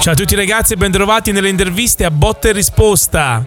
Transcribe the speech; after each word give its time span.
Ciao 0.00 0.12
a 0.12 0.16
tutti 0.16 0.36
ragazzi 0.36 0.74
e 0.74 0.76
bentrovati 0.76 1.32
nelle 1.32 1.48
interviste 1.48 2.04
a 2.04 2.10
botta 2.10 2.48
e 2.48 2.52
risposta. 2.52 3.44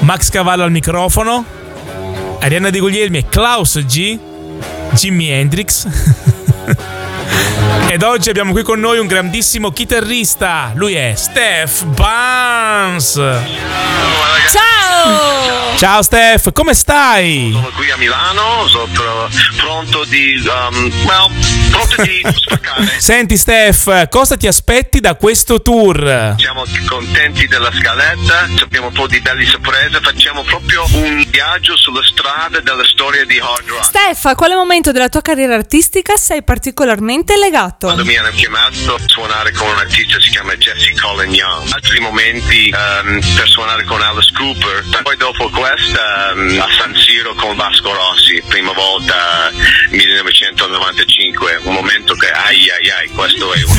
Max 0.00 0.30
Cavallo 0.30 0.62
al 0.62 0.70
microfono, 0.70 1.44
Arianna 2.40 2.70
Di 2.70 2.80
Guglielmi 2.80 3.18
e 3.18 3.28
Klaus 3.28 3.78
G, 3.84 4.18
Jimi 4.92 5.28
Hendrix. 5.28 5.86
Ed 7.90 8.02
oggi 8.02 8.30
abbiamo 8.30 8.52
qui 8.52 8.62
con 8.62 8.80
noi 8.80 8.98
un 8.98 9.06
grandissimo 9.06 9.70
chitarrista, 9.70 10.72
lui 10.74 10.94
è 10.94 11.12
Steph 11.14 11.84
Barnes. 11.84 13.12
Ciao! 14.50 15.76
Ciao 15.76 16.02
Steph, 16.02 16.50
come 16.52 16.74
stai? 16.74 17.50
Sono 17.52 17.70
qui 17.76 17.90
a 17.90 17.96
Milano, 17.98 18.66
sono 18.66 18.86
pr- 18.86 19.56
pronto 19.56 20.04
di, 20.04 20.42
um, 20.44 20.90
well, 21.04 21.30
pronto 21.70 22.02
di 22.02 22.22
spaccare. 22.32 22.96
Senti 22.98 23.36
Steph, 23.36 24.08
cosa 24.08 24.36
ti 24.36 24.46
aspetti 24.46 25.00
da 25.00 25.14
questo 25.14 25.62
tour? 25.62 26.34
Siamo 26.38 26.64
contenti 26.86 27.46
della 27.46 27.70
scaletta, 27.72 28.48
abbiamo 28.60 28.88
un 28.88 28.92
po' 28.92 29.06
di 29.06 29.20
belle 29.20 29.44
sorprese, 29.46 30.00
facciamo 30.00 30.42
proprio 30.42 30.84
un 30.92 31.24
viaggio 31.28 31.76
sulla 31.76 32.02
strada 32.02 32.60
della 32.60 32.84
storia 32.84 33.24
di 33.24 33.38
hard 33.38 33.68
rock. 33.68 33.84
Steph, 33.84 34.24
a 34.26 34.34
quale 34.34 34.54
momento 34.54 34.92
della 34.92 35.08
tua 35.08 35.22
carriera 35.22 35.54
artistica 35.54 36.16
sei 36.16 36.42
particolarmente 36.42 37.36
legato? 37.36 37.86
Quando 37.86 38.04
mi 38.04 38.16
hanno 38.16 38.30
chiamato 38.30 38.94
a 38.94 39.00
suonare 39.06 39.52
con 39.52 39.68
un 39.68 39.78
artista 39.78 40.16
che 40.16 40.22
si 40.22 40.30
chiama 40.30 40.54
Jesse 40.56 40.94
Colin 40.94 41.32
Young, 41.32 41.72
altri 41.72 42.00
momenti 42.00 42.72
um, 42.72 43.20
per 43.34 43.48
suonare 43.48 43.84
con 43.84 44.00
Alice 44.00 44.32
Cooper, 44.34 44.84
poi 45.02 45.16
dopo 45.16 45.48
questa 45.50 46.32
um, 46.34 46.60
a 46.60 46.68
San 46.76 46.94
Siro 46.96 47.34
con 47.34 47.56
Vasco 47.56 47.92
Rossi, 47.92 48.42
prima 48.46 48.72
volta 48.72 49.50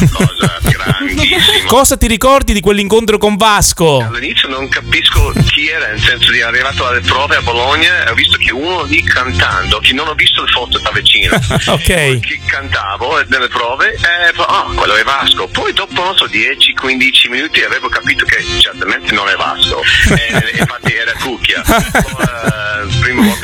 cosa 0.08 0.60
grandissima. 0.62 1.66
Cosa 1.68 1.98
ti 1.98 2.08
ricordi 2.08 2.54
di 2.54 2.62
quell'incontro 2.62 3.18
con 3.18 3.36
Vasco? 3.36 4.00
All'inizio 4.02 4.48
non 4.48 4.68
capisco 4.70 5.34
chi 5.46 5.68
era, 5.68 5.88
nel 5.88 6.00
senso 6.02 6.32
di 6.32 6.42
arrivato 6.42 6.88
alle 6.88 7.02
prove 7.02 7.36
a 7.36 7.42
Bologna 7.42 8.06
e 8.06 8.10
ho 8.12 8.14
visto 8.14 8.38
che 8.38 8.52
uno 8.52 8.84
lì 8.84 9.02
cantando, 9.04 9.80
che 9.80 9.94
non 9.94 10.08
ho 10.08 10.14
visto 10.14 10.42
le 10.44 10.52
foto 10.52 10.80
da 10.80 10.92
vicino, 10.92 11.36
Ok. 11.68 12.20
che 12.20 12.40
cantavo 12.46 13.24
nelle 13.28 13.48
prove 13.48 13.94
e 13.94 14.32
poi, 14.34 14.46
ah, 14.48 14.66
quello 14.74 14.96
è 14.96 15.04
Vasco. 15.04 15.48
Poi 15.48 15.74
dopo, 15.74 16.04
non 16.04 16.16
so, 16.16 16.26
10-15 16.26 17.30
minuti 17.30 17.62
avevo 17.62 17.90
capito 17.90 18.26
che 18.26 18.44
certamente 18.60 19.14
non 19.14 19.28
è 19.28 19.36
Vasco, 19.36 19.82
e, 20.16 20.58
infatti 20.58 20.94
era 20.94 21.12
Cucchia. 21.20 21.62
Poi, 21.66 22.26
eh, 22.26 22.79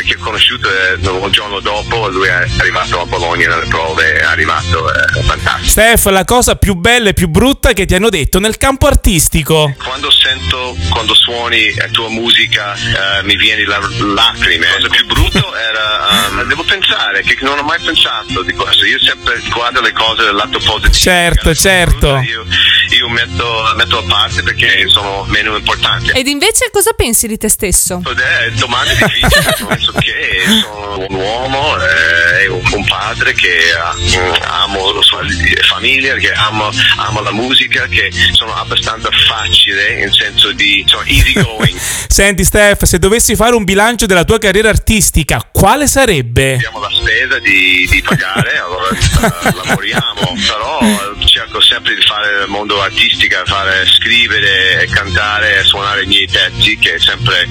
che 0.05 0.15
ho 0.15 0.19
conosciuto, 0.19 0.69
eh, 0.69 0.93
il 0.93 1.31
giorno 1.31 1.59
dopo, 1.59 2.07
lui 2.09 2.27
è 2.27 2.45
arrivato 2.57 3.01
a 3.01 3.05
Bologna 3.05 3.49
nelle 3.49 3.65
prove, 3.65 4.13
è 4.13 4.23
arrivato, 4.23 4.91
è 4.93 5.21
fantastico. 5.21 5.67
Steph, 5.67 6.05
la 6.05 6.23
cosa 6.23 6.55
più 6.55 6.75
bella 6.75 7.09
e 7.09 7.13
più 7.13 7.27
brutta 7.27 7.73
che 7.73 7.85
ti 7.85 7.95
hanno 7.95 8.09
detto 8.09 8.39
nel 8.39 8.57
campo 8.57 8.87
artistico. 8.87 9.73
Quando 9.83 10.11
sento, 10.11 10.77
quando 10.89 11.13
suoni 11.13 11.73
la 11.75 11.87
tua 11.87 12.09
musica, 12.09 12.75
eh, 12.75 13.23
mi 13.23 13.35
viene 13.35 13.65
la 13.65 13.79
lacrime. 13.79 14.67
La 14.67 14.75
cosa 14.75 14.87
più 14.89 15.05
brutto 15.07 15.55
era, 15.55 16.27
ehm, 16.27 16.43
devo 16.43 16.63
pensare, 16.63 17.23
che 17.23 17.37
non 17.41 17.57
ho 17.57 17.63
mai 17.63 17.79
pensato 17.83 18.43
di 18.43 18.53
questo. 18.53 18.85
Io 18.85 18.99
sempre 18.99 19.41
guardo 19.51 19.81
le 19.81 19.91
cose 19.91 20.23
dal 20.23 20.35
lato 20.35 20.59
positivo. 20.59 20.93
Certo, 20.93 21.53
certo. 21.55 22.17
Io, 22.19 22.45
io 23.05 23.09
metto, 23.09 23.73
metto 23.75 23.99
a 23.99 24.03
parte 24.07 24.41
perché 24.41 24.85
sono 24.87 25.25
meno 25.27 25.55
importanti. 25.55 26.11
Ed 26.11 26.27
invece 26.27 26.69
cosa 26.71 26.91
pensi 26.93 27.27
di 27.27 27.37
te 27.37 27.49
stesso? 27.49 28.01
È 28.03 28.51
domande 28.51 28.95
difficili, 28.95 29.65
penso 29.67 29.91
che 29.93 30.43
sono 30.61 31.05
un 31.07 31.15
uomo, 31.15 31.75
eh, 31.79 32.47
un, 32.47 32.85
padre 32.87 33.33
che 33.33 33.57
eh, 33.57 34.41
amo 34.43 34.91
la 34.91 35.01
sua 35.01 35.19
famiglia, 35.67 36.15
che 36.15 36.31
amo, 36.31 36.69
amo 36.97 37.21
la 37.21 37.31
musica, 37.31 37.85
che 37.87 38.11
sono 38.33 38.53
abbastanza 38.55 39.09
facile 39.11 40.01
in 40.01 40.11
senso 40.11 40.51
di 40.51 40.83
sono 40.87 41.03
easy 41.03 41.33
going. 41.33 41.77
Senti 42.07 42.43
Steph, 42.43 42.83
se 42.83 42.97
dovessi 42.97 43.35
fare 43.35 43.55
un 43.55 43.63
bilancio 43.63 44.05
della 44.05 44.23
tua 44.23 44.39
carriera 44.39 44.69
artistica, 44.69 45.47
quale 45.51 45.87
sarebbe? 45.87 46.55
Abbiamo 46.55 46.79
la 46.79 46.89
spesa 47.05 47.37
di, 47.39 47.87
di 47.89 48.01
pagare, 48.01 48.57
allora 48.57 48.89
eh, 48.89 49.55
lavoriamo, 49.63 50.35
però 50.47 50.79
eh, 50.81 51.25
cerco 51.27 51.61
sempre 51.61 51.93
di 51.93 52.01
fare 52.01 52.43
il 52.43 52.49
mondo 52.49 52.81
artistico, 52.81 53.37
fare 53.45 53.85
scrivere 53.85 54.81
e 54.81 54.87
cantare 54.87 55.59
e 55.59 55.63
suonare 55.63 56.03
i 56.03 56.07
miei 56.07 56.27
pezzi, 56.27 56.77
che 56.79 56.95
è 56.95 56.99
sempre 56.99 57.47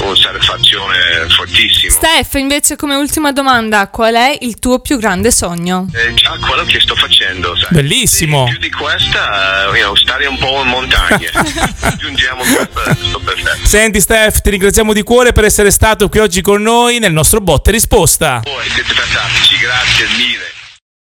una 0.00 0.14
soddisfazione 0.14 1.28
fortissima. 1.28 1.92
Steph, 1.92 2.34
invece 2.34 2.74
come 2.74 2.96
ultima 2.96 3.30
domanda, 3.30 3.88
qual 3.88 4.14
è 4.14 4.36
il 4.40 4.58
tuo 4.58 4.80
più 4.80 4.98
grande 4.98 5.30
sogno? 5.30 5.86
È 5.92 6.12
già 6.14 6.36
quello 6.40 6.64
che 6.64 6.80
sto 6.80 6.96
facendo. 6.96 7.56
sai. 7.56 7.68
Bellissimo. 7.70 8.44
Più 8.44 8.58
di 8.58 8.70
questa, 8.70 9.66
eh, 9.72 9.78
you 9.78 9.82
know, 9.82 9.94
stare 9.94 10.26
un 10.26 10.38
po' 10.38 10.62
in 10.62 10.68
montagna. 10.68 11.30
Aggiungiamo 11.80 12.42
questo, 12.42 13.06
sto 13.08 13.20
perfetto. 13.20 13.66
Senti 13.66 14.00
Steph, 14.00 14.40
ti 14.40 14.50
ringraziamo 14.50 14.92
di 14.92 15.02
cuore 15.02 15.32
per 15.32 15.44
essere 15.44 15.70
stato 15.70 16.08
qui 16.08 16.18
oggi 16.18 16.40
con 16.40 16.60
noi 16.60 16.98
nel 16.98 17.12
nostro 17.12 17.40
botta 17.40 17.70
e 17.70 17.72
risposta. 17.72 18.40
Voi 18.44 18.68
siete 18.70 18.94
fantastici, 18.96 19.58
grazie 19.58 20.06
mille. 20.16 20.55